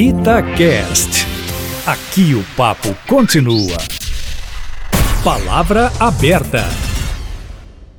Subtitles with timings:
[0.00, 1.26] Itacast.
[1.86, 3.76] Aqui o papo continua.
[5.22, 6.64] Palavra aberta.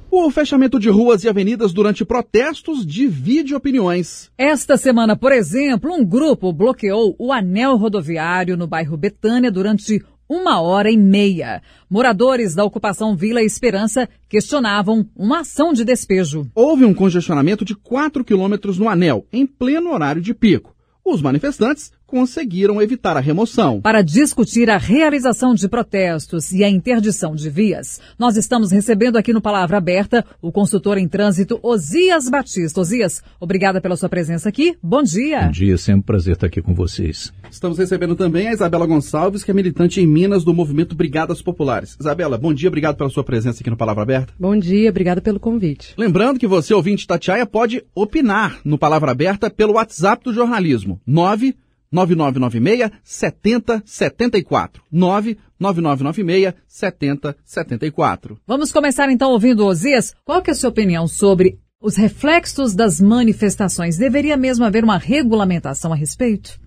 [0.10, 4.32] O fechamento de ruas e avenidas durante protestos divide opiniões.
[4.36, 10.59] Esta semana, por exemplo, um grupo bloqueou o anel rodoviário no bairro Betânia durante uma
[10.59, 11.61] hora e meia.
[11.88, 16.49] Moradores da ocupação Vila Esperança questionavam uma ação de despejo.
[16.55, 20.71] Houve um congestionamento de 4 quilômetros no anel, em pleno horário de pico.
[21.04, 23.79] Os manifestantes conseguiram evitar a remoção.
[23.79, 29.32] Para discutir a realização de protestos e a interdição de vias, nós estamos recebendo aqui
[29.32, 32.81] no Palavra Aberta o consultor em trânsito Osias Batista.
[32.81, 34.75] Osias, obrigada pela sua presença aqui.
[34.84, 35.44] Bom dia.
[35.44, 37.31] Bom dia, sempre um prazer estar aqui com vocês.
[37.50, 41.95] Estamos recebendo também a Isabela Gonçalves, que é militante em Minas do movimento Brigadas Populares.
[41.98, 44.34] Isabela, bom dia, obrigado pela sua presença aqui no Palavra Aberta.
[44.38, 45.94] Bom dia, obrigada pelo convite.
[45.98, 51.00] Lembrando que você, ouvinte Tatiaia, pode opinar no Palavra Aberta pelo WhatsApp do jornalismo.
[51.08, 51.56] 9
[51.91, 54.83] 9996 7074.
[54.91, 58.39] 99996 7074.
[58.48, 60.16] Vamos começar então ouvindo Osias.
[60.23, 63.98] Qual que é a sua opinião sobre os reflexos das manifestações?
[63.98, 66.59] Deveria mesmo haver uma regulamentação a respeito?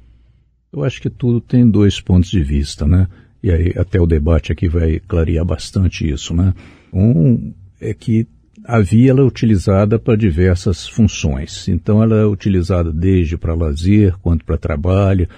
[0.72, 3.08] Eu acho que tudo tem dois pontos de vista, né?
[3.42, 6.52] E aí até o debate aqui vai clarear bastante isso, né?
[6.92, 8.26] Um é que
[8.66, 11.68] a via ela é utilizada para diversas funções.
[11.68, 15.28] Então ela é utilizada desde para lazer, quanto para trabalho,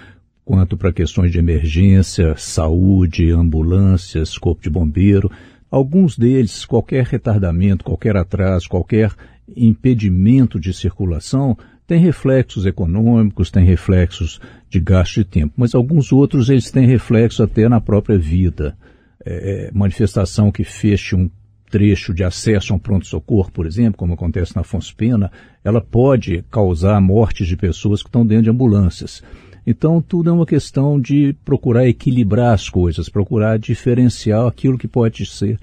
[0.45, 5.31] quanto para questões de emergência, saúde, ambulâncias, corpo de bombeiro.
[5.69, 9.13] Alguns deles, qualquer retardamento, qualquer atraso, qualquer
[9.57, 16.49] impedimento de circulação tem reflexos econômicos, tem reflexos de gasto de tempo, mas alguns outros
[16.49, 18.77] eles têm reflexo até na própria vida.
[19.25, 21.29] É, manifestação que feche um
[21.70, 25.31] trecho de acesso a um pronto-socorro, por exemplo, como acontece na Afonso Pena,
[25.64, 29.22] ela pode causar mortes de pessoas que estão dentro de ambulâncias.
[29.67, 35.27] Então, tudo é uma questão de procurar equilibrar as coisas, procurar diferenciar aquilo que pode
[35.27, 35.59] ser,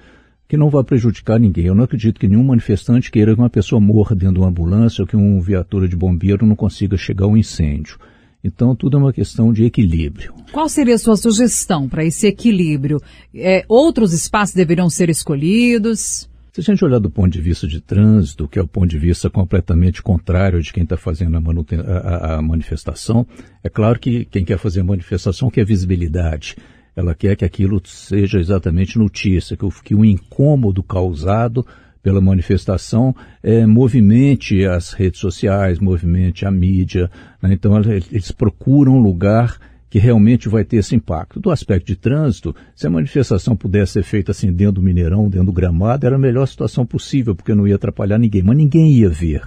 [0.48, 1.66] que não vai prejudicar ninguém.
[1.66, 5.02] Eu não acredito que nenhum manifestante queira que uma pessoa morra dentro de uma ambulância
[5.02, 7.98] ou que uma viatura de bombeiro não consiga chegar ao incêndio.
[8.44, 10.34] Então, tudo é uma questão de equilíbrio.
[10.52, 13.00] Qual seria a sua sugestão para esse equilíbrio?
[13.34, 16.30] É, outros espaços deveriam ser escolhidos?
[16.52, 19.00] Se a gente olhar do ponto de vista de trânsito, que é o ponto de
[19.00, 23.26] vista completamente contrário de quem está fazendo a, a, a, manifestação,
[23.64, 26.56] é claro que quem quer fazer a manifestação quer visibilidade.
[26.96, 31.66] Ela quer que aquilo seja exatamente notícia, que o, que o incômodo causado
[32.04, 37.10] pela manifestação é, movimente as redes sociais, movimente a mídia.
[37.42, 37.54] Né?
[37.54, 39.58] Então eles procuram um lugar
[39.90, 41.40] que realmente vai ter esse impacto.
[41.40, 45.46] Do aspecto de trânsito, se a manifestação pudesse ser feita assim dentro do Mineirão, dentro
[45.46, 49.10] do gramado, era a melhor situação possível, porque não ia atrapalhar ninguém, mas ninguém ia
[49.10, 49.42] ver.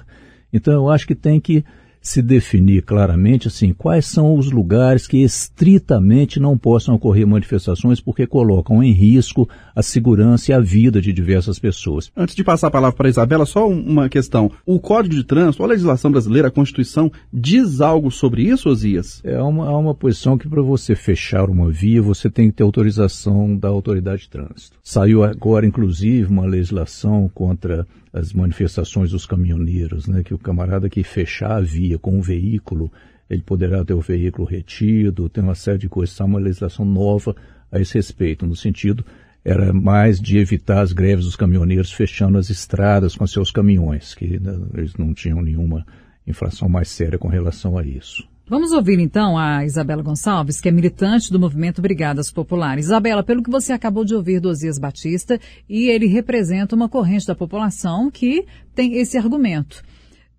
[0.52, 1.64] Então eu acho que tem que
[2.06, 8.28] se definir claramente assim quais são os lugares que estritamente não possam ocorrer manifestações porque
[8.28, 12.12] colocam em risco a segurança e a vida de diversas pessoas.
[12.16, 14.52] Antes de passar a palavra para a Isabela, só uma questão.
[14.64, 19.20] O Código de Trânsito, a legislação brasileira, a Constituição, diz algo sobre isso, Osias?
[19.24, 22.62] É uma, há uma posição que para você fechar uma via, você tem que ter
[22.62, 24.78] autorização da autoridade de trânsito.
[24.80, 27.84] Saiu agora, inclusive, uma legislação contra
[28.18, 32.90] as manifestações dos caminhoneiros, né, que o camarada que fechar a via com um veículo,
[33.28, 37.34] ele poderá ter o veículo retido, tem uma série de coisas, há uma legislação nova
[37.70, 39.04] a esse respeito, no sentido
[39.44, 44.40] era mais de evitar as greves dos caminhoneiros fechando as estradas com seus caminhões, que
[44.40, 45.86] né, eles não tinham nenhuma
[46.26, 48.28] infração mais séria com relação a isso.
[48.48, 52.86] Vamos ouvir então a Isabela Gonçalves, que é militante do movimento Brigadas Populares.
[52.86, 57.26] Isabela, pelo que você acabou de ouvir do Osias Batista, e ele representa uma corrente
[57.26, 59.82] da população que tem esse argumento.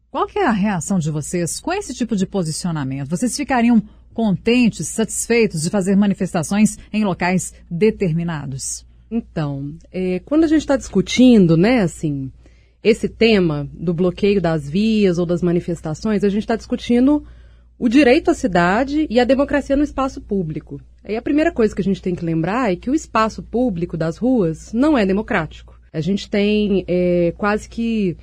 [0.10, 3.10] Qual que é a reação de vocês com esse tipo de posicionamento?
[3.10, 8.86] Vocês ficariam contentes, satisfeitos de fazer manifestações em locais determinados?
[9.12, 12.32] Então, é, quando a gente está discutindo, né, assim,
[12.82, 17.22] esse tema do bloqueio das vias ou das manifestações, a gente está discutindo
[17.80, 20.82] o direito à cidade e a democracia no espaço público.
[21.04, 23.96] Aí a primeira coisa que a gente tem que lembrar é que o espaço público
[23.96, 25.80] das ruas não é democrático.
[25.94, 28.18] A gente tem é, quase que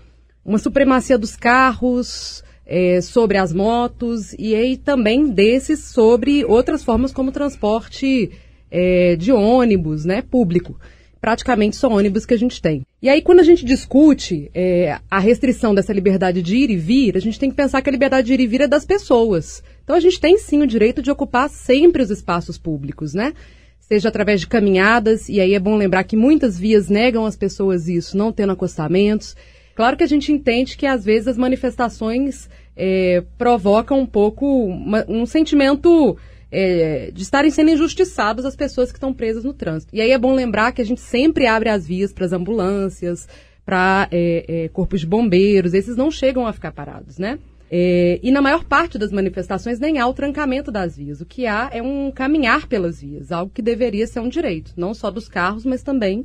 [0.45, 7.13] uma supremacia dos carros é, sobre as motos e aí também desses sobre outras formas
[7.13, 8.31] como transporte
[8.71, 10.79] é, de ônibus, né, público
[11.25, 12.83] praticamente só ônibus que a gente tem.
[13.01, 17.17] E aí, quando a gente discute é, a restrição dessa liberdade de ir e vir,
[17.17, 19.63] a gente tem que pensar que a liberdade de ir e vir é das pessoas.
[19.83, 23.33] Então, a gente tem sim o direito de ocupar sempre os espaços públicos, né?
[23.81, 27.89] Seja através de caminhadas, e aí é bom lembrar que muitas vias negam às pessoas
[27.89, 29.35] isso, não tendo acostamentos.
[29.75, 35.07] Claro que a gente entende que às vezes as manifestações é, provoca um pouco uma,
[35.09, 36.19] um sentimento
[36.55, 39.95] é, de estarem sendo injustiçados as pessoas que estão presas no trânsito.
[39.95, 43.29] E aí é bom lembrar que a gente sempre abre as vias para as ambulâncias,
[43.67, 47.39] para é, é, corpos de bombeiros, esses não chegam a ficar parados, né?
[47.71, 51.21] É, e na maior parte das manifestações nem há o trancamento das vias.
[51.21, 54.95] O que há é um caminhar pelas vias, algo que deveria ser um direito, não
[54.95, 56.25] só dos carros, mas também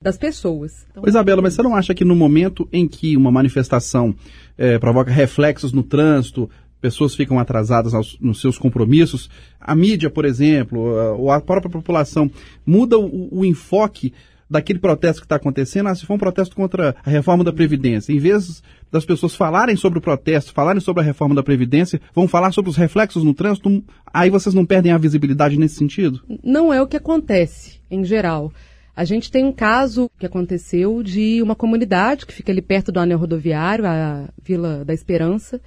[0.00, 0.86] das pessoas.
[0.90, 4.14] Então, Isabela, mas você não acha que no momento em que uma manifestação
[4.56, 6.48] é, provoca reflexos no trânsito,
[6.80, 9.28] pessoas ficam atrasadas aos, nos seus compromissos,
[9.60, 10.80] a mídia, por exemplo,
[11.18, 12.30] ou a própria população
[12.64, 14.12] muda o, o enfoque
[14.50, 18.12] daquele protesto que está acontecendo, ah, se for um protesto contra a reforma da Previdência,
[18.12, 22.26] em vez das pessoas falarem sobre o protesto, falarem sobre a reforma da Previdência, vão
[22.26, 23.82] falar sobre os reflexos no trânsito,
[24.12, 26.22] aí vocês não perdem a visibilidade nesse sentido?
[26.42, 28.52] Não é o que acontece, em geral.
[28.96, 32.98] A gente tem um caso que aconteceu de uma comunidade que fica ali perto do
[32.98, 35.60] anel rodoviário, a Vila da Esperança,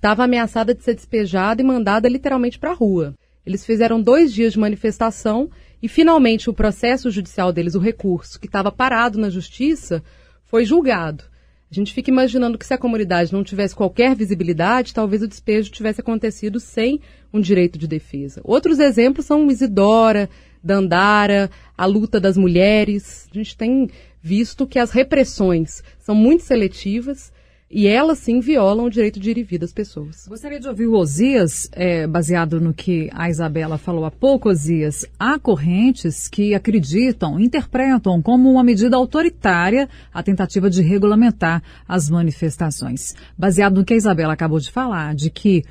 [0.00, 3.14] estava ameaçada de ser despejada e mandada literalmente para a rua.
[3.44, 5.50] Eles fizeram dois dias de manifestação
[5.82, 10.02] e finalmente o processo judicial deles, o recurso, que estava parado na justiça,
[10.42, 11.24] foi julgado.
[11.70, 15.70] A gente fica imaginando que se a comunidade não tivesse qualquer visibilidade, talvez o despejo
[15.70, 16.98] tivesse acontecido sem
[17.30, 18.40] um direito de defesa.
[18.42, 20.30] Outros exemplos são Isidora,
[20.64, 23.28] Dandara, a luta das mulheres.
[23.30, 23.90] A gente tem
[24.22, 27.30] visto que as repressões são muito seletivas
[27.70, 30.26] e elas sim violam o direito de ir e vir das pessoas.
[30.26, 35.06] Gostaria de ouvir o Osias, é, baseado no que a Isabela falou há pouco, Osias.
[35.16, 43.14] Há correntes que acreditam, interpretam como uma medida autoritária a tentativa de regulamentar as manifestações.
[43.38, 45.64] Baseado no que a Isabela acabou de falar, de que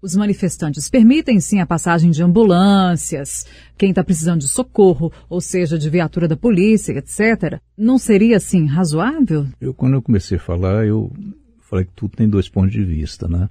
[0.00, 3.46] os manifestantes permitem sim a passagem de ambulâncias,
[3.76, 7.60] quem está precisando de socorro, ou seja, de viatura da polícia, etc.
[7.76, 9.46] Não seria assim razoável?
[9.60, 11.10] Eu, quando eu comecei a falar, eu
[11.68, 13.48] falei que tudo tem dois pontos de vista, né?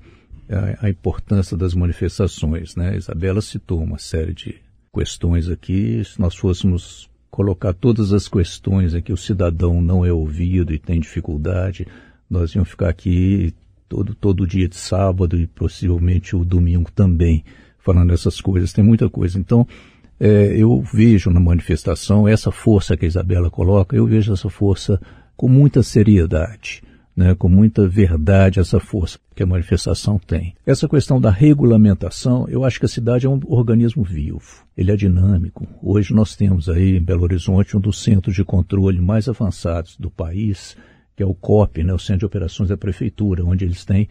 [0.50, 2.90] A, a importância das manifestações, né?
[2.90, 4.56] A Isabela citou uma série de
[4.94, 6.04] questões aqui.
[6.04, 10.80] Se nós fôssemos colocar todas as questões em que o cidadão não é ouvido e
[10.80, 11.86] tem dificuldade,
[12.30, 13.54] nós íamos ficar aqui
[13.88, 17.44] todo, todo dia de sábado e possivelmente o domingo também,
[17.78, 18.74] falando essas coisas.
[18.74, 19.38] Tem muita coisa.
[19.38, 19.68] Então,
[20.20, 25.00] é, eu vejo na manifestação essa força que a Isabela coloca, eu vejo essa força
[25.36, 26.82] com muita seriedade.
[27.18, 30.54] Né, com muita verdade essa força que a manifestação tem.
[30.64, 34.96] Essa questão da regulamentação, eu acho que a cidade é um organismo vivo, ele é
[34.96, 35.68] dinâmico.
[35.82, 40.12] Hoje nós temos aí em Belo Horizonte um dos centros de controle mais avançados do
[40.12, 40.78] país,
[41.16, 44.08] que é o COP, né, o Centro de Operações da Prefeitura, onde eles têm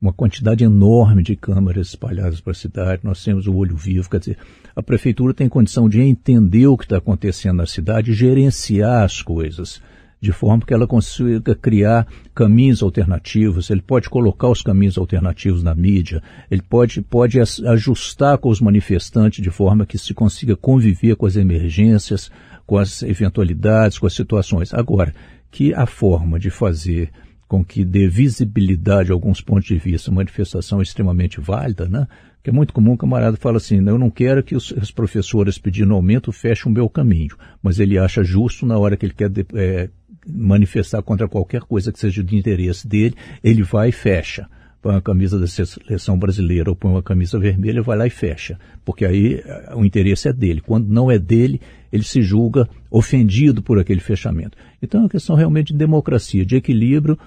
[0.00, 4.20] uma quantidade enorme de câmeras espalhadas para a cidade, nós temos o olho vivo, quer
[4.20, 4.38] dizer,
[4.74, 9.82] a prefeitura tem condição de entender o que está acontecendo na cidade gerenciar as coisas,
[10.20, 15.74] de forma que ela consiga criar caminhos alternativos, ele pode colocar os caminhos alternativos na
[15.74, 21.26] mídia, ele pode, pode ajustar com os manifestantes de forma que se consiga conviver com
[21.26, 22.30] as emergências,
[22.66, 24.74] com as eventualidades, com as situações.
[24.74, 25.14] Agora,
[25.50, 27.10] que a forma de fazer
[27.48, 32.06] com que dê visibilidade a alguns pontos de vista, manifestação extremamente válida, né?
[32.42, 35.58] Que é muito comum o camarada fala assim, eu não quero que os, as professoras
[35.58, 39.30] pedindo aumento fechem o meu caminho, mas ele acha justo na hora que ele quer
[39.54, 39.88] é,
[40.28, 44.46] manifestar contra qualquer coisa que seja de interesse dele, ele vai e fecha
[44.80, 48.58] põe uma camisa da seleção brasileira ou põe uma camisa vermelha, vai lá e fecha.
[48.84, 50.60] Porque aí eh, o interesse é dele.
[50.60, 51.60] Quando não é dele,
[51.92, 54.56] ele se julga ofendido por aquele fechamento.
[54.80, 57.18] Então é uma questão realmente de democracia, de equilíbrio,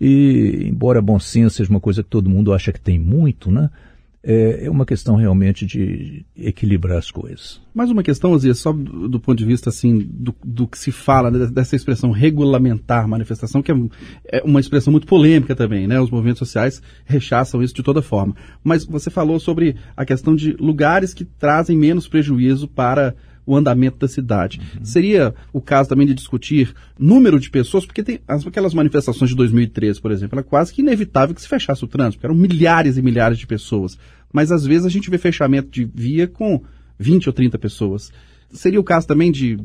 [0.00, 3.70] e embora bom senso seja uma coisa que todo mundo acha que tem muito, né?
[4.30, 7.62] É, é uma questão realmente de equilibrar as coisas.
[7.74, 10.92] Mais uma questão, Azia, só do, do, ponto de vista assim do, do que se
[10.92, 13.74] fala né, dessa expressão regulamentar manifestação, que é,
[14.26, 15.98] é, uma expressão muito polêmica também, né?
[15.98, 18.36] Os movimentos sociais rechaçam isso de toda forma.
[18.62, 23.14] Mas você falou sobre a questão de lugares que trazem menos prejuízo para
[23.48, 24.60] o andamento da cidade.
[24.60, 24.84] Uhum.
[24.84, 29.36] Seria o caso também de discutir número de pessoas, porque tem as, aquelas manifestações de
[29.36, 32.98] 2013, por exemplo, era quase que inevitável que se fechasse o trânsito, porque eram milhares
[32.98, 33.98] e milhares de pessoas.
[34.32, 36.62] Mas às vezes a gente vê fechamento de via com
[36.98, 38.12] 20 ou 30 pessoas.
[38.50, 39.58] Seria o caso também de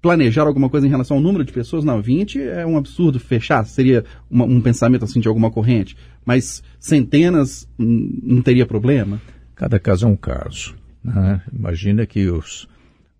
[0.00, 1.84] planejar alguma coisa em relação ao número de pessoas?
[1.84, 6.62] Não, 20 é um absurdo fechar, seria uma, um pensamento assim de alguma corrente, mas
[6.78, 9.20] centenas não teria problema?
[9.54, 10.74] Cada caso é um caso.
[11.02, 11.40] Né?
[11.52, 12.68] Imagina que os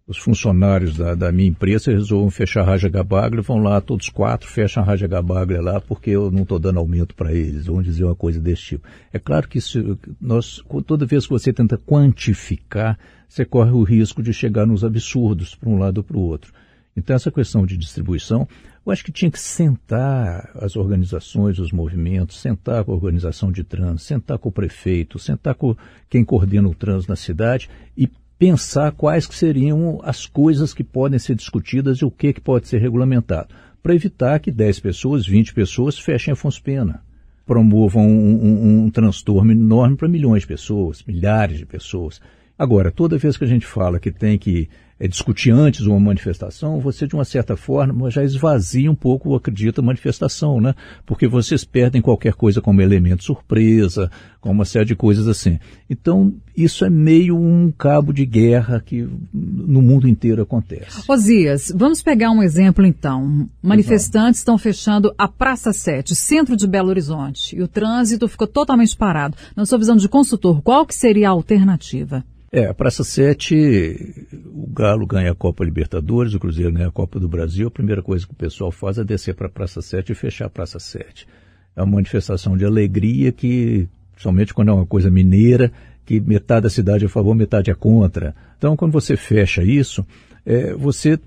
[0.07, 4.49] os funcionários da, da minha empresa resolvam fechar a Raja Gabaglia, vão lá, todos quatro,
[4.49, 8.05] fecham a Raja Gabaglia lá, porque eu não estou dando aumento para eles, vão dizer
[8.05, 8.87] uma coisa desse tipo.
[9.13, 14.23] É claro que isso, nós, toda vez que você tenta quantificar, você corre o risco
[14.23, 16.53] de chegar nos absurdos para um lado ou para o outro.
[16.97, 18.47] Então, essa questão de distribuição,
[18.87, 23.65] eu acho que tinha que sentar as organizações, os movimentos, sentar com a organização de
[23.65, 25.75] trânsito, sentar com o prefeito, sentar com
[26.09, 28.07] quem coordena o trânsito na cidade e
[28.39, 32.69] pensar quais que seriam as coisas que podem ser discutidas e o que, que pode
[32.69, 37.03] ser regulamentado, para evitar que 10 pessoas, 20 pessoas fechem a Fonspena,
[37.47, 42.21] promovam um, um, um transtorno enorme para milhões de pessoas, milhares de pessoas.
[42.59, 46.81] Agora, toda vez que a gente fala que tem que é, discutir antes uma manifestação,
[46.81, 50.75] você, de uma certa forma, já esvazia um pouco, acredita, a manifestação, né?
[51.05, 54.11] Porque vocês perdem qualquer coisa como elemento surpresa,
[54.41, 55.59] com uma série de coisas assim.
[55.89, 61.03] Então, isso é meio um cabo de guerra que no mundo inteiro acontece.
[61.09, 63.49] Osias, vamos pegar um exemplo então.
[63.63, 68.97] Manifestantes estão fechando a Praça 7, centro de Belo Horizonte, e o trânsito ficou totalmente
[68.97, 69.37] parado.
[69.57, 72.25] Na sua visão de consultor, qual que seria a alternativa?
[72.57, 77.19] É, a Praça 7, o Galo ganha a Copa Libertadores, o Cruzeiro ganha a Copa
[77.19, 80.13] do Brasil, a primeira coisa que o pessoal faz é descer para a Praça 7
[80.13, 81.27] e fechar a Praça 7.
[81.75, 85.73] É uma manifestação de alegria que, somente quando é uma coisa mineira,
[86.07, 88.37] que metade da cidade é a favor, metade é contra.
[88.57, 90.07] Então, quando você fecha isso,
[90.47, 91.19] é, você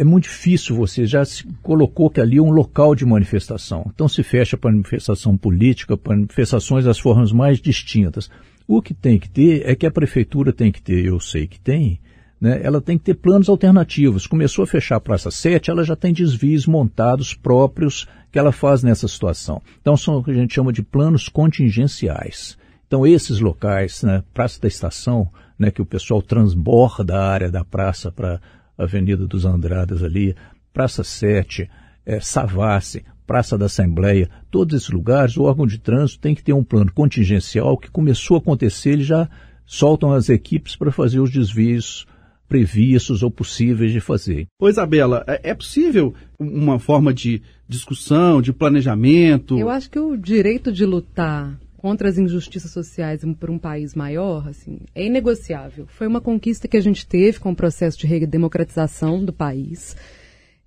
[0.00, 3.90] é muito difícil, você já se colocou que ali é um local de manifestação.
[3.94, 8.30] Então se fecha para manifestação política, para manifestações das formas mais distintas.
[8.68, 11.58] O que tem que ter é que a prefeitura tem que ter, eu sei que
[11.58, 12.00] tem,
[12.40, 14.26] né, ela tem que ter planos alternativos.
[14.26, 18.82] Começou a fechar a Praça 7, ela já tem desvios montados próprios que ela faz
[18.82, 19.62] nessa situação.
[19.80, 22.58] Então são o que a gente chama de planos contingenciais.
[22.86, 27.64] Então esses locais, né, Praça da Estação, né, que o pessoal transborda a área da
[27.64, 28.40] praça para
[28.78, 30.34] Avenida dos Andradas ali,
[30.72, 31.68] Praça 7,
[32.04, 36.52] é, Savassi, Praça da Assembleia, todos esses lugares, o órgão de trânsito tem que ter
[36.52, 39.28] um plano contingencial que começou a acontecer, eles já
[39.64, 42.06] soltam as equipes para fazer os desvios
[42.48, 44.46] previstos ou possíveis de fazer.
[44.60, 49.58] Oi, Isabela, é, é possível uma forma de discussão, de planejamento?
[49.58, 54.48] Eu acho que o direito de lutar contra as injustiças sociais por um país maior,
[54.48, 55.86] assim, é inegociável.
[55.86, 59.96] Foi uma conquista que a gente teve com o processo de redemocratização do país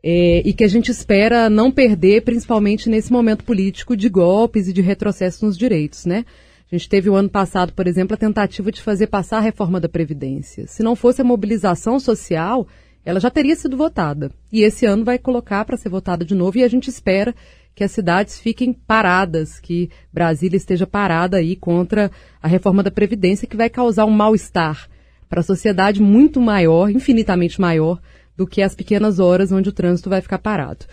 [0.01, 4.71] é, e que a gente espera não perder, principalmente nesse momento político de golpes e
[4.71, 6.23] de retrocesso nos direitos, né?
[6.71, 9.77] A gente teve o ano passado, por exemplo, a tentativa de fazer passar a reforma
[9.77, 10.67] da Previdência.
[10.67, 12.65] Se não fosse a mobilização social,
[13.03, 14.31] ela já teria sido votada.
[14.53, 17.35] E esse ano vai colocar para ser votada de novo e a gente espera
[17.75, 22.11] que as cidades fiquem paradas, que Brasília esteja parada aí contra
[22.41, 24.89] a reforma da Previdência, que vai causar um mal-estar
[25.29, 28.01] para a sociedade muito maior, infinitamente maior,
[28.35, 30.85] do que as pequenas horas onde o trânsito vai ficar parado.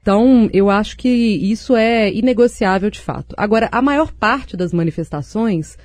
[0.00, 3.34] Então, eu acho que isso é inegociável de fato.
[3.38, 5.78] Agora, a maior parte das manifestações,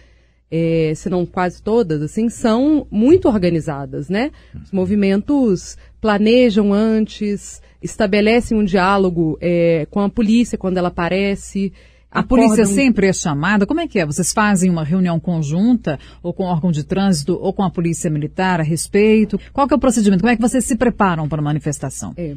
[0.49, 4.31] é, se não quase todas, assim, são muito organizadas, né?
[4.63, 11.71] Os movimentos planejam antes, estabelecem um diálogo é, com a polícia quando ela aparece,
[12.09, 13.65] a polícia sempre é chamada?
[13.65, 14.05] Como é que é?
[14.05, 18.09] Vocês fazem uma reunião conjunta, ou com o órgão de trânsito, ou com a polícia
[18.09, 19.39] militar a respeito?
[19.53, 20.21] Qual que é o procedimento?
[20.21, 22.13] Como é que vocês se preparam para a manifestação?
[22.17, 22.35] É.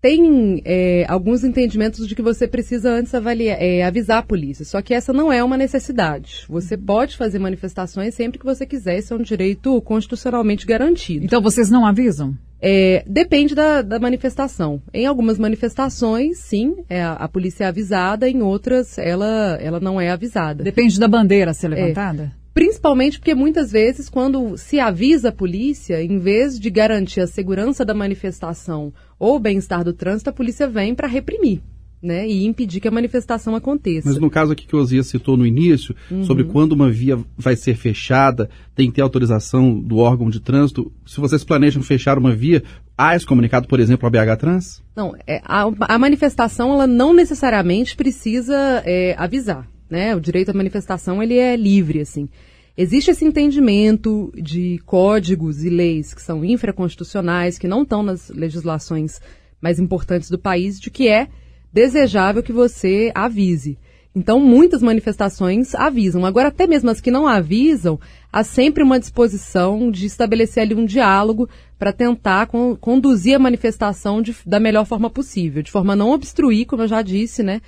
[0.00, 4.80] Tem é, alguns entendimentos de que você precisa antes avaliar, é, avisar a polícia, só
[4.80, 6.44] que essa não é uma necessidade.
[6.48, 11.24] Você pode fazer manifestações sempre que você quiser, isso é um direito constitucionalmente garantido.
[11.24, 12.36] Então vocês não avisam?
[12.60, 14.82] É, depende da, da, manifestação.
[14.92, 20.10] Em algumas manifestações, sim, é, a, polícia é avisada, em outras, ela, ela não é
[20.10, 20.64] avisada.
[20.64, 21.74] Depende da bandeira ser é.
[21.74, 22.22] levantada?
[22.34, 27.26] É, principalmente porque muitas vezes, quando se avisa a polícia, em vez de garantir a
[27.26, 31.60] segurança da manifestação ou o bem-estar do trânsito, a polícia vem para reprimir
[32.02, 34.08] né, e impedir que a manifestação aconteça.
[34.08, 36.24] Mas no caso aqui que o Osias citou no início, uhum.
[36.24, 40.92] sobre quando uma via vai ser fechada, tem que ter autorização do órgão de trânsito.
[41.06, 42.62] Se vocês planejam fechar uma via,
[42.96, 44.82] há esse comunicado, por exemplo, ao BH Trans?
[44.94, 49.68] Não, é, a, a, manifestação ela não necessariamente precisa é, avisar.
[49.88, 50.14] Né?
[50.14, 52.28] O direito à manifestação ele é livre, assim.
[52.76, 59.18] Existe esse entendimento de códigos e leis que são infraconstitucionais, que não estão nas legislações
[59.62, 61.28] mais importantes do país, de que é
[61.76, 63.76] desejável que você avise.
[64.14, 66.24] Então, muitas manifestações avisam.
[66.24, 68.00] Agora, até mesmo as que não avisam,
[68.32, 71.46] há sempre uma disposição de estabelecer ali um diálogo
[71.78, 76.12] para tentar con conduzir a manifestação de, da melhor forma possível, de forma a não
[76.12, 77.60] obstruir, como eu já disse, né,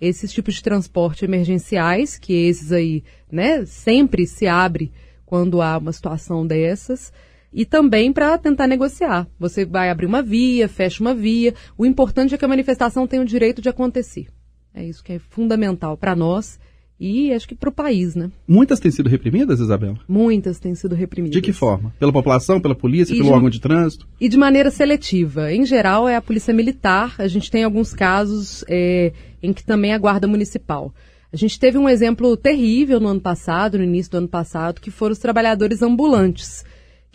[0.00, 4.92] esses tipos de transporte emergenciais, que esses aí, né, sempre se abre
[5.24, 7.12] quando há uma situação dessas
[7.56, 9.26] e também para tentar negociar.
[9.40, 11.54] Você vai abrir uma via, fecha uma via.
[11.78, 14.26] O importante é que a manifestação tenha o direito de acontecer.
[14.74, 16.60] É isso que é fundamental para nós
[17.00, 18.30] e acho que para o país, né?
[18.46, 19.98] Muitas têm sido reprimidas, Isabela?
[20.06, 21.32] Muitas têm sido reprimidas.
[21.34, 21.94] De que forma?
[21.98, 24.06] Pela população, pela polícia, E pelo de- órgão de trânsito?
[24.20, 25.50] E de maneira seletiva.
[25.50, 27.14] Em geral, é a polícia militar.
[27.18, 30.94] A gente tem alguns casos é, em que também é a guarda municipal.
[31.32, 34.90] A gente teve um exemplo terrível no ano passado, no início do ano passado, que
[34.90, 36.64] foram os trabalhadores ambulantes,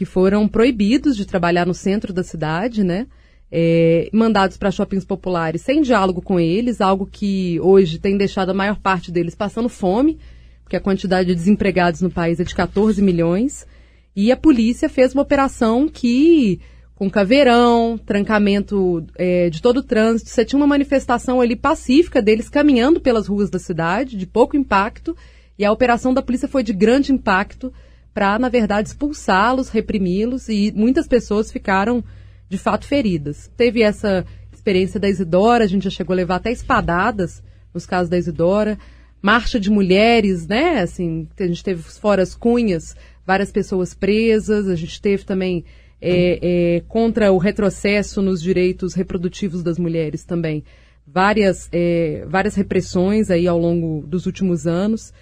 [0.01, 3.05] que foram proibidos de trabalhar no centro da cidade, né?
[3.51, 8.53] É, mandados para shoppings populares sem diálogo com eles, algo que hoje tem deixado a
[8.55, 10.17] maior parte deles passando fome,
[10.63, 13.67] porque a quantidade de desempregados no país é de 14 milhões.
[14.15, 16.60] E a polícia fez uma operação que,
[16.96, 22.50] com caveirão, trancamento é, de todo o trânsito, você tinha uma manifestação ali pacífica deles
[22.50, 25.15] caminhando pelas ruas da cidade, de pouco impacto,
[25.60, 27.72] e a operação da polícia foi de grande impacto
[28.13, 32.03] para, na verdade, expulsá-los, reprimi-los, e muitas pessoas ficaram,
[32.50, 33.50] de fato, feridas.
[33.56, 37.41] Teve essa experiência da Isidora, a gente já chegou a levar até espadadas
[37.74, 38.77] nos casos da Isidora,
[39.22, 40.82] marcha de mulheres, né?
[40.82, 45.63] Assim, a gente teve fora as cunhas, várias pessoas presas, a gente teve também
[46.01, 50.63] é, é, contra o retrocesso nos direitos reprodutivos das mulheres também
[51.12, 55.13] várias, é, várias repressões aí ao longo dos últimos anos.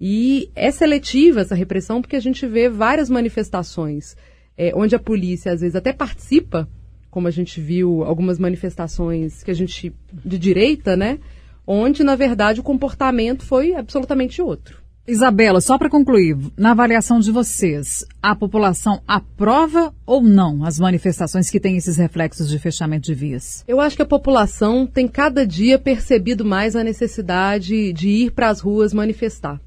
[0.00, 4.16] E é seletiva essa repressão porque a gente vê várias manifestações
[4.56, 6.68] é, onde a polícia às vezes até participa,
[7.10, 11.18] como a gente viu algumas manifestações que a gente de direita, né?
[11.66, 14.86] Onde na verdade o comportamento foi absolutamente outro.
[15.08, 21.48] Isabela, só para concluir, na avaliação de vocês, a população aprova ou não as manifestações
[21.48, 23.64] que têm esses reflexos de fechamento de vias?
[23.68, 28.48] Eu acho que a população tem cada dia percebido mais a necessidade de ir para
[28.48, 29.60] as ruas manifestar.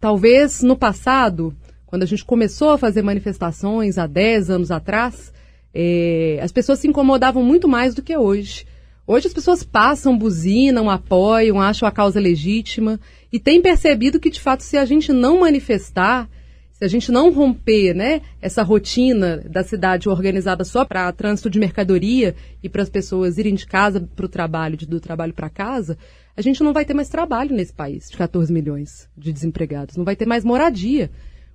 [0.00, 1.54] Talvez no passado,
[1.86, 5.32] quando a gente começou a fazer manifestações há 10 anos atrás,
[5.74, 8.66] eh, as pessoas se incomodavam muito mais do que hoje.
[9.06, 12.98] Hoje as pessoas passam, buzinam, apoiam, acham a causa legítima
[13.32, 16.28] e têm percebido que, de fato, se a gente não manifestar,
[16.72, 21.58] se a gente não romper né, essa rotina da cidade organizada só para trânsito de
[21.58, 25.48] mercadoria e para as pessoas irem de casa para o trabalho, de- do trabalho para
[25.48, 25.96] casa,
[26.36, 29.96] a gente não vai ter mais trabalho nesse país de 14 milhões de desempregados.
[29.96, 31.10] Não vai ter mais moradia,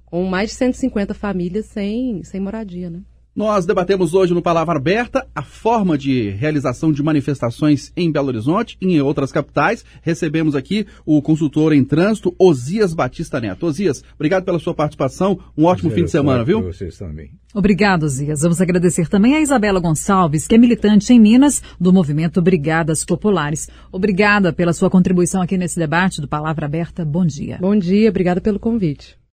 [0.05, 2.89] com mais de 150 famílias sem, sem moradia.
[2.89, 3.01] Né?
[3.33, 8.77] Nós debatemos hoje no Palavra Aberta a forma de realização de manifestações em Belo Horizonte
[8.81, 9.85] e em outras capitais.
[10.01, 13.65] Recebemos aqui o consultor em trânsito, Osias Batista Neto.
[13.65, 15.39] Osias, obrigado pela sua participação.
[15.57, 16.61] Um ótimo fim de semana, viu?
[16.61, 17.31] Vocês também.
[17.53, 18.41] Obrigado, Zias.
[18.41, 23.69] Vamos agradecer também a Isabela Gonçalves, que é militante em Minas do movimento Brigadas Populares.
[23.93, 27.05] Obrigada pela sua contribuição aqui nesse debate do Palavra Aberta.
[27.05, 27.57] Bom dia.
[27.61, 29.20] Bom dia, obrigada pelo convite.